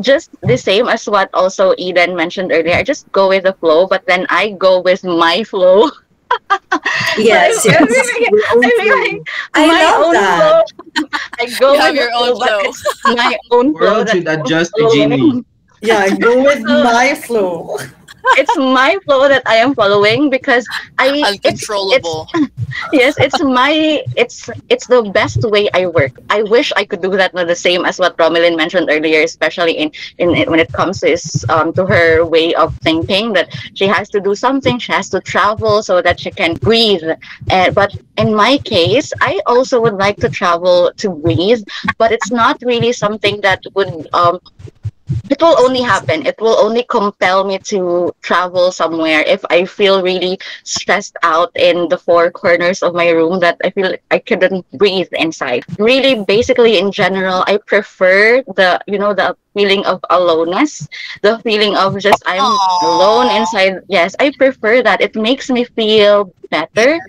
[0.00, 2.74] just the same as what also Eden mentioned earlier.
[2.76, 5.90] I just go with the flow, but then I go with my flow.
[7.18, 7.66] Yes.
[7.66, 7.72] I,
[8.18, 8.40] yes.
[8.50, 9.22] I feel like
[9.54, 10.64] I my love own that.
[10.70, 11.08] flow.
[11.38, 12.60] I go You with your own flow, but flow.
[12.64, 13.80] it's my own flow.
[13.80, 15.18] World that should adjust to goes Jeannie.
[15.18, 15.44] flowing.
[15.82, 17.78] Yeah, go with my flow.
[18.36, 22.28] It's my flow that I am following because I it's, it's Uncontrollable.
[22.92, 27.10] yes it's my it's it's the best way i work i wish i could do
[27.16, 30.72] that Not the same as what romelin mentioned earlier especially in in it- when it
[30.72, 34.78] comes to his, um to her way of thinking that she has to do something
[34.78, 37.02] she has to travel so that she can breathe
[37.50, 41.62] uh, but in my case i also would like to travel to breathe
[41.98, 44.38] but it's not really something that would um
[45.30, 46.26] it will only happen.
[46.26, 51.88] It will only compel me to travel somewhere if I feel really stressed out in
[51.88, 55.64] the four corners of my room that I feel like I couldn't breathe inside.
[55.78, 60.88] Really, basically, in general, I prefer the, you know, the feeling of aloneness,
[61.22, 62.78] the feeling of just I'm Aw.
[62.80, 63.82] alone inside.
[63.88, 65.00] Yes, I prefer that.
[65.00, 67.00] It makes me feel better.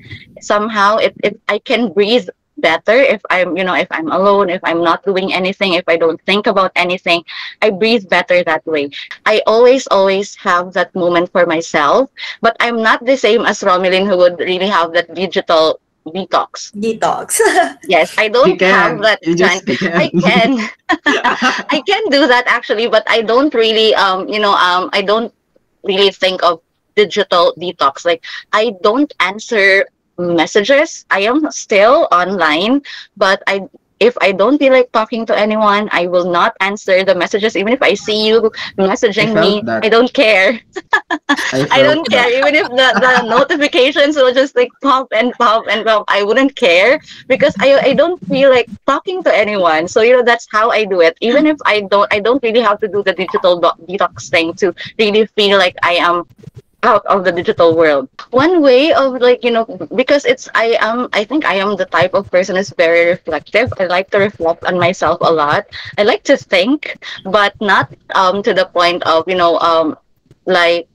[0.42, 2.28] Somehow, it, it I can breathe
[2.62, 5.97] better if I'm, you know, if I'm alone, if I'm not doing anything, if I
[5.97, 7.24] don't think about anything,
[7.62, 8.91] I breathe better that way.
[9.26, 12.10] I always, always have that moment for myself,
[12.41, 16.71] but I'm not the same as Romilin who would really have that digital detox.
[16.74, 17.39] Detox.
[17.88, 19.36] Yes, I don't have that You
[19.95, 20.12] I can.
[20.19, 20.69] can.
[21.69, 25.34] I can do that actually, but I don't really um you know um I don't
[25.84, 26.62] really think of
[26.95, 28.06] digital detox.
[28.06, 29.86] Like I don't answer
[30.22, 31.06] messages.
[31.10, 32.82] I am still online,
[33.18, 33.68] but I
[34.02, 37.56] if I don't feel like talking to anyone, I will not answer the messages.
[37.56, 39.86] Even if I see you messaging I me, that.
[39.86, 40.60] I don't care.
[41.54, 42.40] I, I don't felt care.
[42.40, 46.56] Even if the, the notifications will just like pop and pop and pop, I wouldn't
[46.56, 49.88] care because I I don't feel like talking to anyone.
[49.88, 51.16] So you know that's how I do it.
[51.22, 54.58] Even if I don't I don't really have to do the digital do- detox thing
[54.66, 56.26] to really feel like I am
[56.84, 58.08] out of the digital world.
[58.32, 59.65] One way of like, you know,
[59.96, 63.72] because it's I am I think I am the type of person who's very reflective.
[63.80, 65.65] I like to reflect on myself a lot.
[65.98, 69.98] I like to think, but not um to the point of, you know, um
[70.46, 70.88] like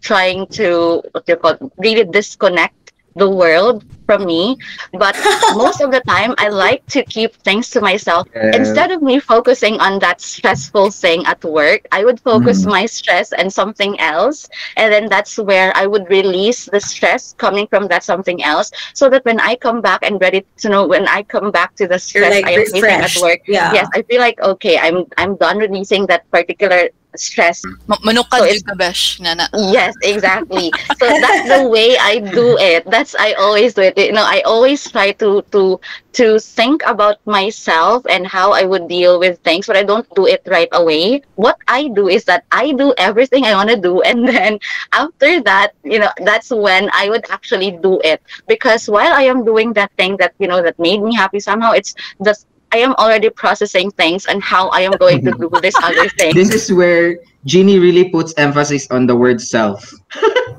[0.00, 2.83] trying to what do you call really disconnect
[3.16, 4.56] the world from me.
[4.92, 5.16] But
[5.54, 8.54] most of the time I like to keep things to myself Yeah.
[8.54, 12.70] instead of me focusing on that stressful thing at work, I would focus Mhm.
[12.70, 14.48] my stress and something else.
[14.76, 18.70] And then that's where I would release the stress coming from that something else.
[18.94, 21.86] So that when I come back and ready to know when I come back to
[21.86, 23.72] the stress like I am facing at work, Yeah.
[23.72, 27.62] yes, I feel like okay, I'm I'm done releasing that particular stress.
[27.86, 29.48] Ma- Manukad So so it's- ka, besh, nana.
[29.54, 30.72] Yes, exactly.
[31.00, 32.84] so that's the way I do it.
[32.90, 33.96] That's I always do it.
[33.98, 35.80] You know, I always try to to
[36.14, 40.26] to think about myself and how I would deal with things, but I don't do
[40.26, 41.22] it right away.
[41.36, 44.58] What I do is that I do everything I want to do, and then
[44.92, 48.22] after that, you know, that's when I would actually do it.
[48.46, 51.72] Because while I am doing that thing that you know that made me happy, somehow
[51.72, 52.34] it's the
[52.74, 56.34] I am already processing things and how I am going to do this other thing.
[56.34, 59.78] This is where Jeannie really puts emphasis on the word self.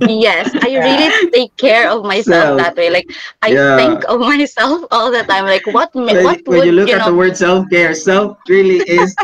[0.08, 2.58] yes, I really take care of myself Self.
[2.58, 2.90] that way.
[2.90, 3.10] Like
[3.42, 3.76] I Yeah.
[3.76, 5.46] think of myself all the time.
[5.46, 7.12] Like what When, what when would you look you at know?
[7.12, 9.16] the word self care, self really is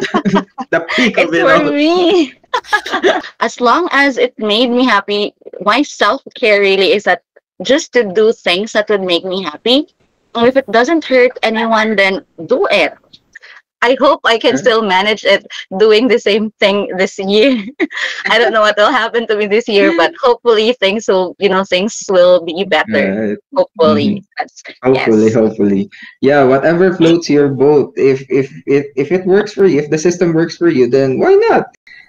[0.72, 1.72] the peak of it's it for all.
[1.72, 2.34] me.
[3.40, 7.24] as long as it made me happy, my self care really is that
[7.64, 9.88] just to do things that would make me happy.
[10.36, 12.94] If it doesn't hurt anyone, then do it.
[13.84, 15.44] I hope I can still manage it
[15.80, 17.66] doing the same thing this year.
[18.30, 21.50] I don't know what will happen to me this year, but hopefully things will, you
[21.50, 23.30] know, things will be better.
[23.30, 23.38] Right.
[23.56, 24.22] Hopefully.
[24.22, 24.26] Mm-hmm.
[24.38, 25.34] That's Hopefully, yes.
[25.34, 25.90] hopefully.
[26.22, 27.94] Yeah, whatever floats your boat.
[27.98, 31.18] If if if if it works for you, if the system works for you, then
[31.18, 31.66] why not?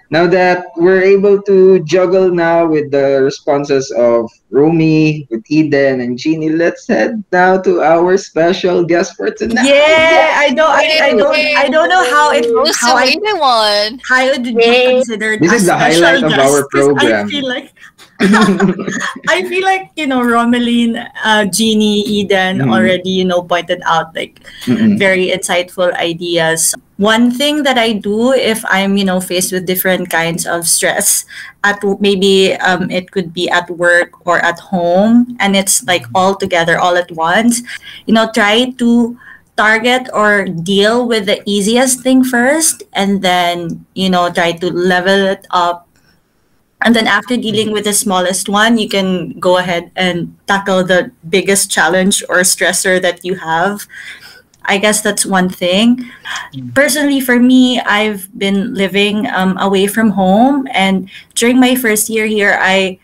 [0.09, 6.17] Now that we're able to juggle now with the responses of Rumi, with Eden and
[6.17, 9.65] Jeannie, let's head now to our special guest for tonight.
[9.65, 13.05] Yeah, I don't, I, I don't, I don't know how it, Who's how the I,
[13.05, 13.99] waiting one?
[14.07, 14.93] how it would be Yay.
[15.01, 15.39] considered.
[15.41, 17.25] This is the special highlight of guest, our 'cause program.
[17.25, 17.73] I feel like,
[19.29, 22.71] I feel like you know, Romeline, uh, Jeannie, Eden Mhm.
[22.73, 24.97] already you know pointed out like Mm-mm.
[24.97, 26.73] very insightful ideas.
[26.97, 31.25] One thing that I do if I'm, you know, faced with different kinds of stress,
[31.63, 36.35] at maybe um, it could be at work or at home, and it's like all
[36.35, 37.61] together, all at once.
[38.05, 39.17] You know, try to
[39.57, 45.27] target or deal with the easiest thing first, and then you know try to level
[45.33, 45.87] it up.
[46.83, 51.11] And then after dealing with the smallest one, you can go ahead and tackle the
[51.29, 53.87] biggest challenge or stressor that you have.
[54.65, 56.09] I guess that's one thing.
[56.73, 62.25] Personally, for me, I've been living um, away from home, and during my first year
[62.27, 62.99] here, I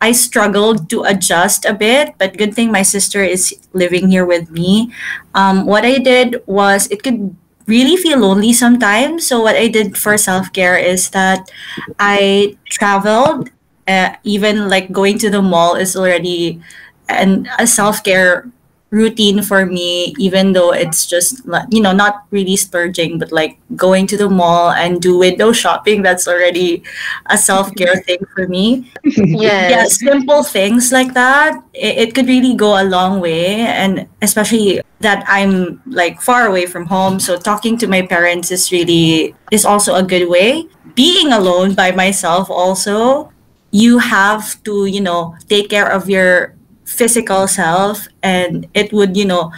[0.00, 2.14] I struggled to adjust a bit.
[2.16, 4.94] But good thing my sister is living here with me.
[5.34, 9.26] Um, what I did was it could really feel lonely sometimes.
[9.26, 11.50] So what I did for self care is that
[11.98, 13.50] I traveled.
[13.88, 16.62] Uh, even like going to the mall is already
[17.08, 18.46] and a self care
[18.90, 23.58] routine for me even though it's just like, you know not really splurging but like
[23.76, 26.82] going to the mall and do window shopping that's already
[27.26, 29.98] a self-care thing for me yeah Yes.
[30.00, 35.24] simple things like that it, it could really go a long way and especially that
[35.28, 39.94] i'm like far away from home so talking to my parents is really is also
[39.94, 43.30] a good way being alone by myself also
[43.70, 46.54] you have to you know take care of your
[46.90, 49.52] physical self and it would you know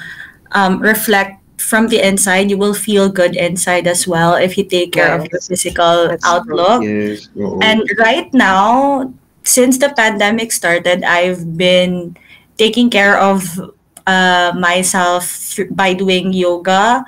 [0.52, 4.92] um, reflect from the inside you will feel good inside as well if you take
[4.92, 7.28] care of your physical That's outlook Yes.
[7.38, 7.58] oo.
[7.62, 9.08] and right now,
[9.44, 12.16] since the pandemic started, I've been
[12.58, 13.42] taking care of
[14.06, 17.04] uh, myself thr- by doing yoga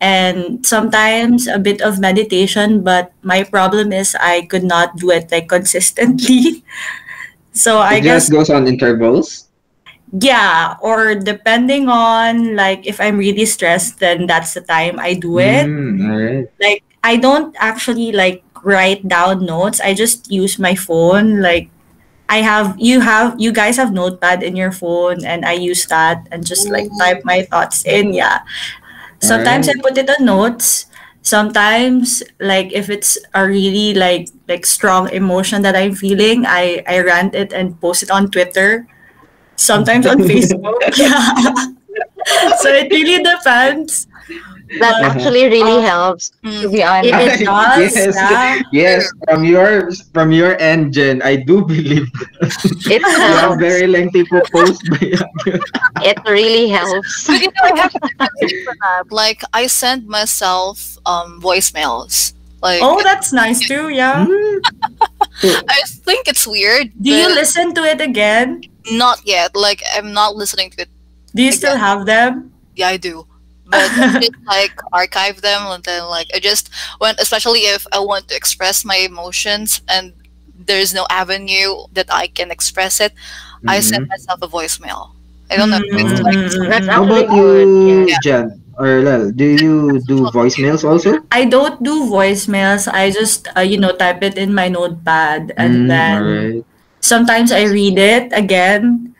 [0.00, 2.82] and sometimes a bit of meditation.
[2.84, 6.64] But my problem is I could not do it like consistently.
[7.52, 9.45] so I it guess just goes on intervals.
[10.12, 15.38] Yeah, or depending on like if I'm really stressed, then that's the time I do
[15.38, 16.48] it Mm, all right.
[16.60, 19.80] like I don't actually like write down notes.
[19.80, 21.40] I just use my phone.
[21.42, 21.70] Like
[22.28, 26.26] I have you have you guys have notepad in your phone and I use that
[26.30, 28.12] and just like type my thoughts in.
[28.14, 28.40] Yeah.
[29.20, 30.86] Sometimes I put it on notes.
[31.22, 37.00] Sometimes like if it's a really like like strong emotion that I'm feeling, I I
[37.00, 38.86] rant it and post it on Twitter.
[39.56, 40.76] Sometimes on Facebook.
[40.96, 41.52] Yeah.
[42.58, 44.06] so it really depends.
[44.82, 46.72] That actually really Um, helps, to Mm.
[46.74, 47.40] be honest.
[47.40, 48.62] It does, yes, yeah.
[48.74, 49.00] yes.
[49.30, 52.10] From your from your end, Jen, I do believe
[52.42, 53.62] It you have helps.
[53.62, 54.82] very lengthy post.
[54.98, 55.22] Yeah.
[56.02, 57.30] It really helps.
[57.30, 59.06] But you know, I have to for that.
[59.14, 62.34] Like, I send myself um voicemails.
[62.58, 63.94] Like, Oh, that's nice too.
[63.94, 64.26] Yeah.
[65.42, 66.92] I think it's weird.
[67.00, 68.62] Do you listen to it again?
[68.90, 69.54] Not yet.
[69.54, 70.88] Like, I'm not listening to it.
[71.34, 72.52] Do you still have them?
[72.74, 73.26] Yeah, I do.
[73.66, 77.98] But I just like archive them and then like I just when especially if I
[77.98, 80.12] want to express my emotions and
[80.56, 83.12] there's no avenue that I can express it,
[83.66, 85.10] I send myself a voicemail.
[85.50, 87.24] I don't know if it's like Mm, That's mm, How mm.
[87.24, 88.16] about you, Yeah.
[88.22, 89.30] Jen or Lel?
[89.32, 91.20] Do you do voicemails also?
[91.30, 92.88] I don't do voicemails.
[92.90, 96.64] I just uh, you know type it in my notepad Mm, and then alright.
[97.00, 99.14] sometimes I read it again.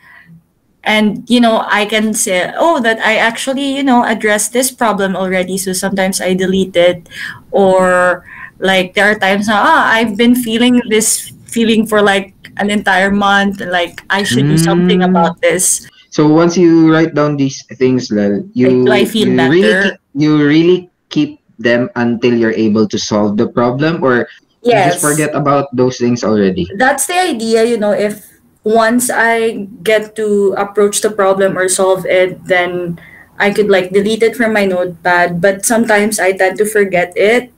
[0.83, 5.15] And you know, I can say, oh, that I actually, you know, addressed this problem
[5.15, 5.57] already.
[5.57, 7.09] So sometimes I delete it.
[7.51, 8.23] Or
[8.59, 13.11] like there are times now, ah, I've been feeling this feeling for like an entire
[13.11, 13.59] month.
[13.59, 15.09] Like I should do something Mm.
[15.09, 15.87] about this.
[16.17, 19.53] So once you write down these things, Lel, you do I feel you better?
[19.53, 20.79] really keep, you really
[21.13, 24.25] keep them until you're able to solve the problem, or
[24.65, 24.97] you Yes.
[24.97, 26.65] just forget about those things already.
[26.73, 28.25] That's the idea, you know, if
[28.65, 32.97] once I get to approach the problem or solve it, then
[33.37, 35.37] I could like delete it from my notepad.
[35.37, 37.53] But sometimes I tend to forget it.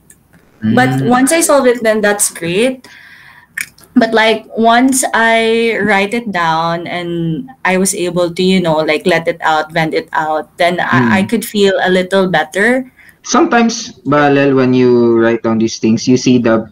[0.60, 1.08] But Mm.
[1.08, 2.84] once I solve it, then that's great.
[3.94, 9.04] But like once I write it down and I was able to, you know, like
[9.04, 12.90] let it out, vent it out, then I, I could feel a little better.
[13.22, 16.70] sometimes, Balel, when you write down these things, you see the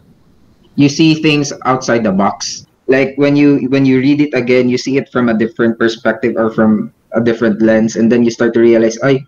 [0.75, 2.65] you see things outside the box.
[2.87, 6.35] Like when you when you read it again, you see it from a different perspective
[6.37, 9.25] or from a different lens, and then you start to realize, ay,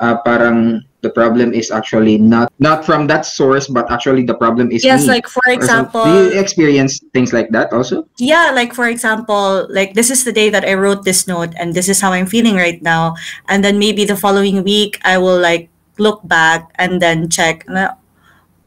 [0.00, 4.70] uh, parang the problem is actually not not from that source, but actually the problem
[4.70, 5.18] is Yes, me.
[5.18, 8.06] like for example, do you experience things like that also?
[8.18, 11.74] yeah like for example like this is the day that i wrote this note and
[11.74, 13.14] this is how i'm feeling right now
[13.48, 17.94] and then maybe the following week i will like look back and then check na,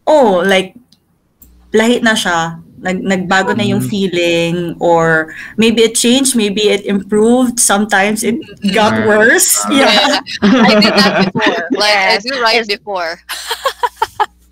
[0.07, 0.75] oh like
[1.75, 3.89] lahi na siya nag nagbago na yung Mm.
[3.91, 8.37] feeling or maybe it changed maybe it improved sometimes it
[8.73, 10.21] got worse yeah
[10.63, 11.59] I did that before.
[11.75, 12.67] Like I Yes, do write yes.
[12.67, 13.19] before.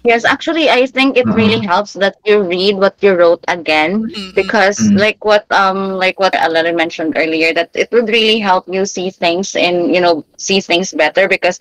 [0.04, 4.36] Yes, actually, I think it really helps that you read what you wrote again Mhm.
[4.36, 5.00] because, Mm.
[5.00, 9.10] like what um like what Alana mentioned earlier, that it would really help you see
[9.10, 11.60] things and you know see things better because,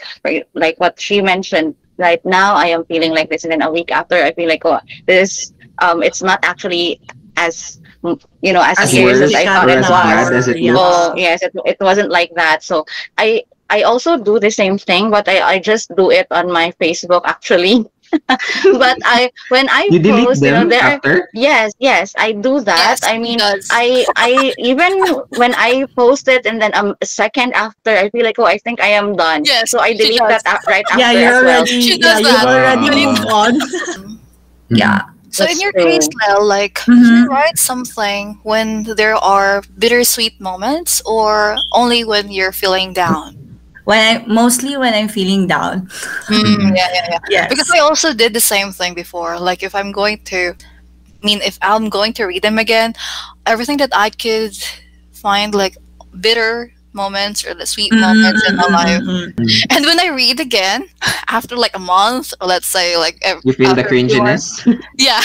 [0.54, 3.90] like what she mentioned, right now I am feeling like this, and then a week
[3.92, 7.00] after I feel like oh this um it's not actually
[7.36, 7.80] as
[8.42, 10.30] you know as As serious as I thought it as was.
[10.30, 10.56] as it.
[10.74, 12.62] Oh yes, it, it wasn't like that.
[12.62, 12.84] So
[13.18, 16.72] I I also do the same thing, but I, I just do it on my
[16.80, 17.86] Facebook actually.
[18.28, 21.28] but I when I You delete post, you know, them there are after?
[21.32, 22.78] yes, yes, I do that.
[22.78, 23.38] Yes, I mean.
[23.70, 24.92] I I even
[25.30, 28.58] when I post it and then um, a second after I feel like oh I
[28.58, 29.44] think I am done.
[29.44, 31.64] Yes, so I delete that a- right after yeah as you're well.
[31.64, 32.46] already She yeah does you've that.
[32.46, 33.52] already Uh, moved on
[34.68, 35.00] yeah
[35.32, 35.82] So in your true.
[35.82, 37.24] case, Lel, like Mhm.
[37.24, 43.41] you write something when there are bittersweet moments, or only when you're feeling down.
[43.84, 45.88] When i mostly when i'm feeling down
[46.28, 46.76] Mhm.
[46.76, 47.18] Yeah, yeah, yeah.
[47.28, 49.38] yes Because I also did the same thing before.
[49.38, 52.94] Like if I'm going to, I mean, if I'm going to read them again,
[53.46, 54.56] everything that I could
[55.12, 55.76] find like
[56.20, 59.66] bitter moments or the sweet moments in my life, Mhm.
[59.70, 60.88] and when I read again
[61.28, 64.44] after like a month, or let's say like ev- You feel the after a cringiness?
[64.98, 65.22] yeah.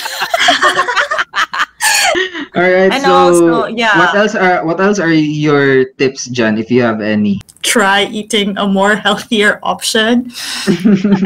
[2.56, 2.90] All right.
[2.92, 3.98] And so also, yeah.
[4.00, 7.42] what else are what else are your tips, Jan, if you have any?
[7.68, 10.32] try eating a more healthier option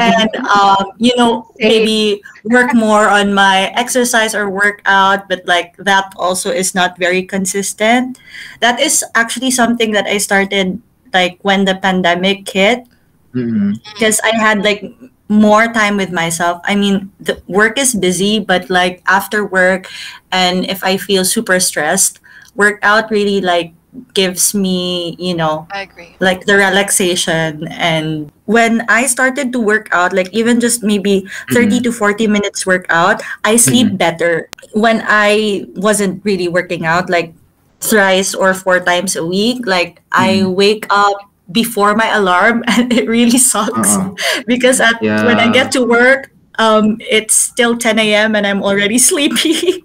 [0.02, 2.18] and um, you know maybe
[2.50, 8.18] work more on my exercise or workout but like that also is not very consistent
[8.60, 10.80] that is actually something that i started
[11.12, 12.88] like when the pandemic hit
[13.36, 13.76] Mhm.
[13.92, 14.88] because I had like
[15.28, 16.64] more time with myself.
[16.64, 19.88] I mean, the work is busy, but like after work,
[20.32, 22.20] and if I feel super stressed,
[22.56, 23.72] workout really like
[24.16, 26.16] gives me, you know, I agree.
[26.24, 27.68] like the relaxation.
[27.76, 32.64] And when I started to work out, like even just maybe 30 to 40 minutes
[32.68, 34.48] workout, I sleep better.
[34.72, 37.36] When I wasn't really working out, like
[37.82, 41.18] thrice or four times a week, like I wake up
[41.52, 44.14] before my alarm and it really sucks Uh-uh.
[44.48, 48.98] because at when I get to work um it's still 10 a.m and i'm already
[49.10, 49.82] sleepy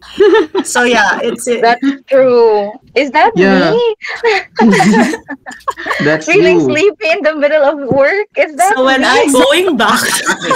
[0.66, 1.80] so yeah it's it, That's
[2.10, 2.72] true.
[2.98, 3.70] Is that Yeah.
[3.70, 3.94] me?
[6.02, 6.64] That's Feeling you.
[6.66, 8.26] sleepy in the middle of work?
[8.36, 9.06] Is that so when me?
[9.08, 10.00] i'm going back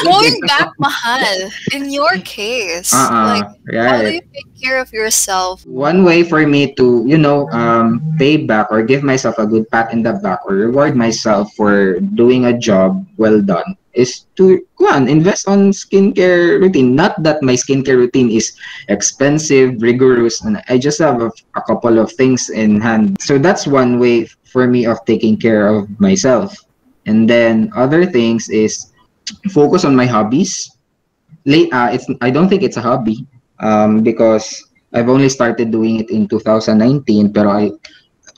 [0.03, 1.50] Going back, mahal.
[1.72, 3.87] In your case, like Uh-uh.
[3.87, 5.64] how do you take care of yourself?
[5.64, 9.68] One way for me to, you know, um, pay back or give myself a good
[9.70, 14.62] pat in the back or reward myself for doing a job well done is to
[14.79, 16.94] one invest on skincare routine.
[16.94, 18.55] Not that my skincare routine is
[18.88, 23.20] expensive, rigorous, and I just have a, a couple of things in hand.
[23.20, 26.55] So that's one way for me of taking care of myself.
[27.07, 28.92] And then other things is
[29.51, 30.70] focus on my hobbies.
[31.44, 33.27] Late, uh, it's I don't think it's a hobby
[33.61, 37.71] um, because I've only started doing it in 2019, pero I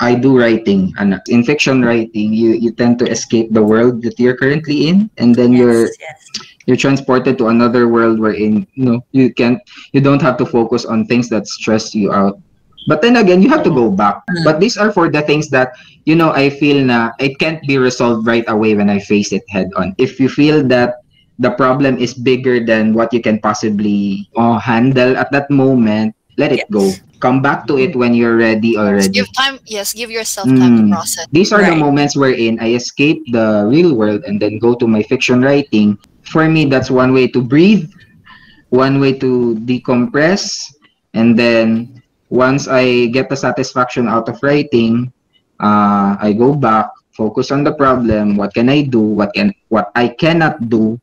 [0.01, 4.19] I do writing and in fiction writing you you tend to escape the world that
[4.19, 6.19] you're currently in and then you're yes, yes.
[6.67, 9.63] you're transported to another world wherein you know you can't
[9.93, 12.41] you don't have to focus on things that stress you out
[12.89, 14.43] but then again you have to go back Mm.
[14.45, 17.79] but these are for the things that you know i feel na it can't be
[17.79, 21.02] resolved right away when i face it head on if you feel that
[21.43, 26.53] the problem is bigger than what you can possibly uh, handle at that moment let
[26.53, 29.23] it go come back to it when you're ready already.
[29.23, 29.59] Give time.
[29.67, 30.91] Yes, give yourself time to Mm.
[30.91, 31.27] process.
[31.31, 31.79] These are the Right.
[31.79, 35.99] moments wherein I escape the real world and then go to my fiction writing.
[36.27, 37.87] For me, that's one way to breathe,
[38.71, 40.51] one way to decompress,
[41.15, 45.13] and then once I get the satisfaction out of writing,
[45.61, 48.37] uh, I go back, focus on the problem.
[48.37, 49.01] What can I do?
[49.01, 50.99] What can what I cannot do?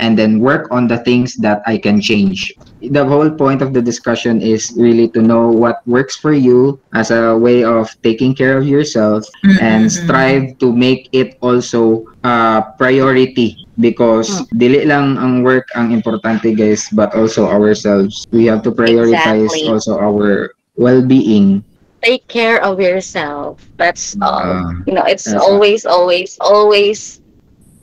[0.00, 2.52] And then work on the things that I can change.
[2.80, 7.10] The whole point of the discussion is really to know what works for you as
[7.10, 9.28] a way of taking care of yourself
[9.60, 9.92] and Mm-mm.
[9.92, 16.88] strive to make it also a priority because dili lang ang work ang importante guys
[16.92, 19.68] but also ourselves we have to prioritize Exactly.
[19.68, 21.64] also our well-being
[22.00, 23.60] Take care of yourself.
[23.76, 24.40] That's all.
[24.40, 27.19] Ah, you know, it's always, always, always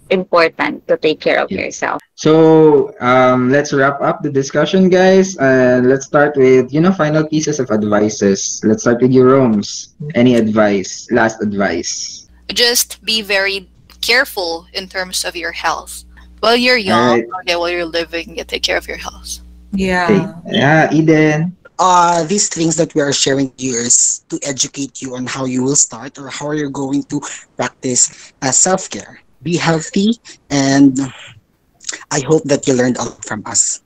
[0.09, 2.01] important to take care of yourself.
[2.15, 7.25] so um let's wrap up the discussion guys and let's start with you know final
[7.27, 13.67] pieces of advices let's start with your rooms any advice last advice Just be very
[14.01, 16.05] careful in terms of your health.
[16.39, 17.25] While you're young, Alright.
[17.43, 19.39] okay, while you're living, you take care of your health.
[19.73, 20.07] Yeah.
[20.07, 20.23] okay.
[20.57, 25.25] yeah eden uh, these things that we are sharing here is to educate you on
[25.27, 27.21] how you will start or how you're going to
[27.55, 29.21] practice uh, self-care.
[29.47, 30.19] Be healthy,
[30.51, 30.99] and
[32.11, 33.79] I hope that you learned a lot from us.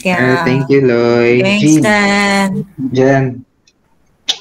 [0.00, 0.16] Yeah.
[0.16, 2.50] Alright, thank you lloyd Thanks, Jean, Dan.
[2.96, 3.44] Jen.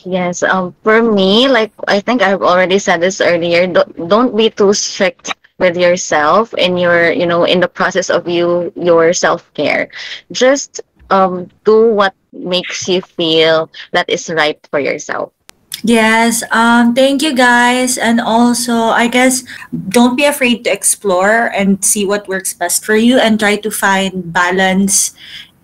[0.08, 4.50] Yes, um, for me, like I think I've already said this earlier, don't, don't be
[4.50, 9.92] too strict with yourself in your, you know, in the process of you your self-care.
[10.32, 10.80] Just
[11.12, 15.36] um do what makes you feel that is right for yourself.
[15.84, 17.98] Yes, um, thank you guys.
[17.98, 19.44] And also, I guess
[19.90, 23.72] don't be afraid to explore and see what works best for you and try to
[23.72, 25.14] find balance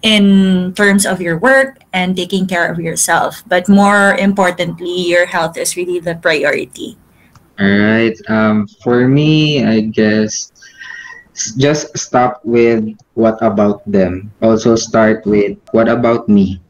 [0.02, 3.44] in terms of your work and taking care of yourself.
[3.48, 6.98] But more importantly, your health is really the priority.
[7.60, 8.18] All right.
[8.30, 10.52] Um, for me, I guess
[11.58, 14.32] just stop with what about them.
[14.42, 16.62] Also start with what about me,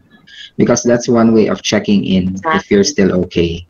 [0.58, 3.66] because that's one way of checking in if you're still okay.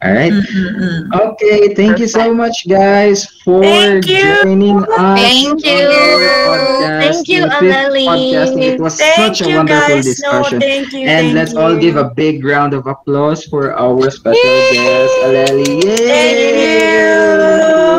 [0.00, 0.30] All right.
[0.32, 1.10] Mm-mm-mm.
[1.12, 1.74] Okay.
[1.74, 3.62] Thank you so much, guys, for
[4.00, 4.86] joining us.
[5.18, 5.90] Thank on you.
[7.02, 8.54] Thank you, Annalise.
[8.54, 10.04] It was Thank such a wonderful guys.
[10.04, 10.60] discussion.
[10.60, 11.00] No, thank you.
[11.00, 15.82] And let's all give a big round of applause for our special guest, Aleli.
[15.82, 17.18] Yay!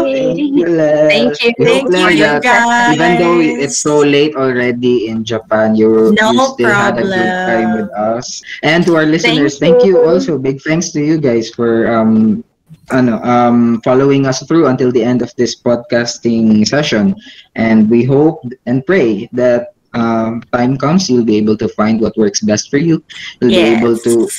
[0.07, 0.75] Thank Thank you.
[1.07, 1.53] Thank you.
[1.57, 2.95] We Thank you, that guys.
[2.95, 7.33] even though it's so late already in Japan, you, No you still had a good
[7.47, 8.41] time with us.
[8.63, 10.01] And to our listeners, Thank thank, you.
[10.01, 10.07] you.
[10.07, 10.37] also.
[10.37, 12.43] Big thanks to you guys for um
[12.91, 17.15] ano, um, following us through until the end of this podcasting session.
[17.55, 22.17] And we hope and pray that um, time comes, you'll be able to find what
[22.17, 23.03] works best for you.
[23.41, 24.29] You'll be able to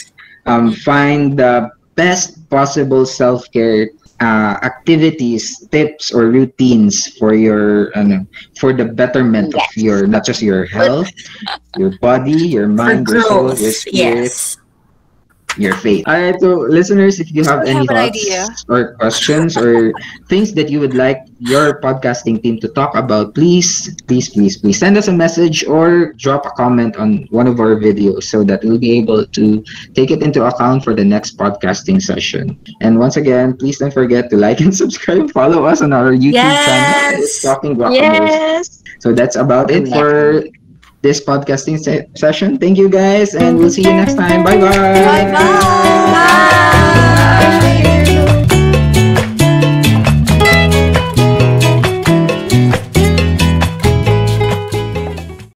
[0.46, 3.90] um, find the best possible self-care
[4.20, 8.26] uh, activities, tips, or routines for your ano,
[8.58, 9.64] for the betterment Yes.
[9.64, 11.08] of your not just your health,
[11.78, 14.58] your body, your mind, your soul, your spirit, Yes.
[15.56, 16.04] Your faith.
[16.06, 18.46] All right, so listeners, if you have any have an thoughts idea.
[18.68, 19.92] or questions or
[20.28, 24.78] things that you would like your podcasting team to talk about, please, please, please, please
[24.78, 28.62] send us a message or drop a comment on one of our videos so that
[28.62, 32.58] we'll be able to take it into account for the next podcasting session.
[32.80, 35.30] And once again, please don't forget to like and subscribe.
[35.32, 37.20] Follow us on our YouTube channel.
[37.20, 37.42] Yes.
[37.42, 37.94] Talking Guacamoles.
[37.94, 38.82] Yes.
[39.00, 40.44] So that's about it for
[41.02, 42.58] this podcasting se- session.
[42.58, 44.42] Thank you guys, and we'll see you next time.
[44.44, 44.60] Bye-bye.
[44.60, 45.04] Bye-bye.
[45.04, 45.42] Bye bye.
[47.40, 47.60] Bye
[48.04, 48.19] bye.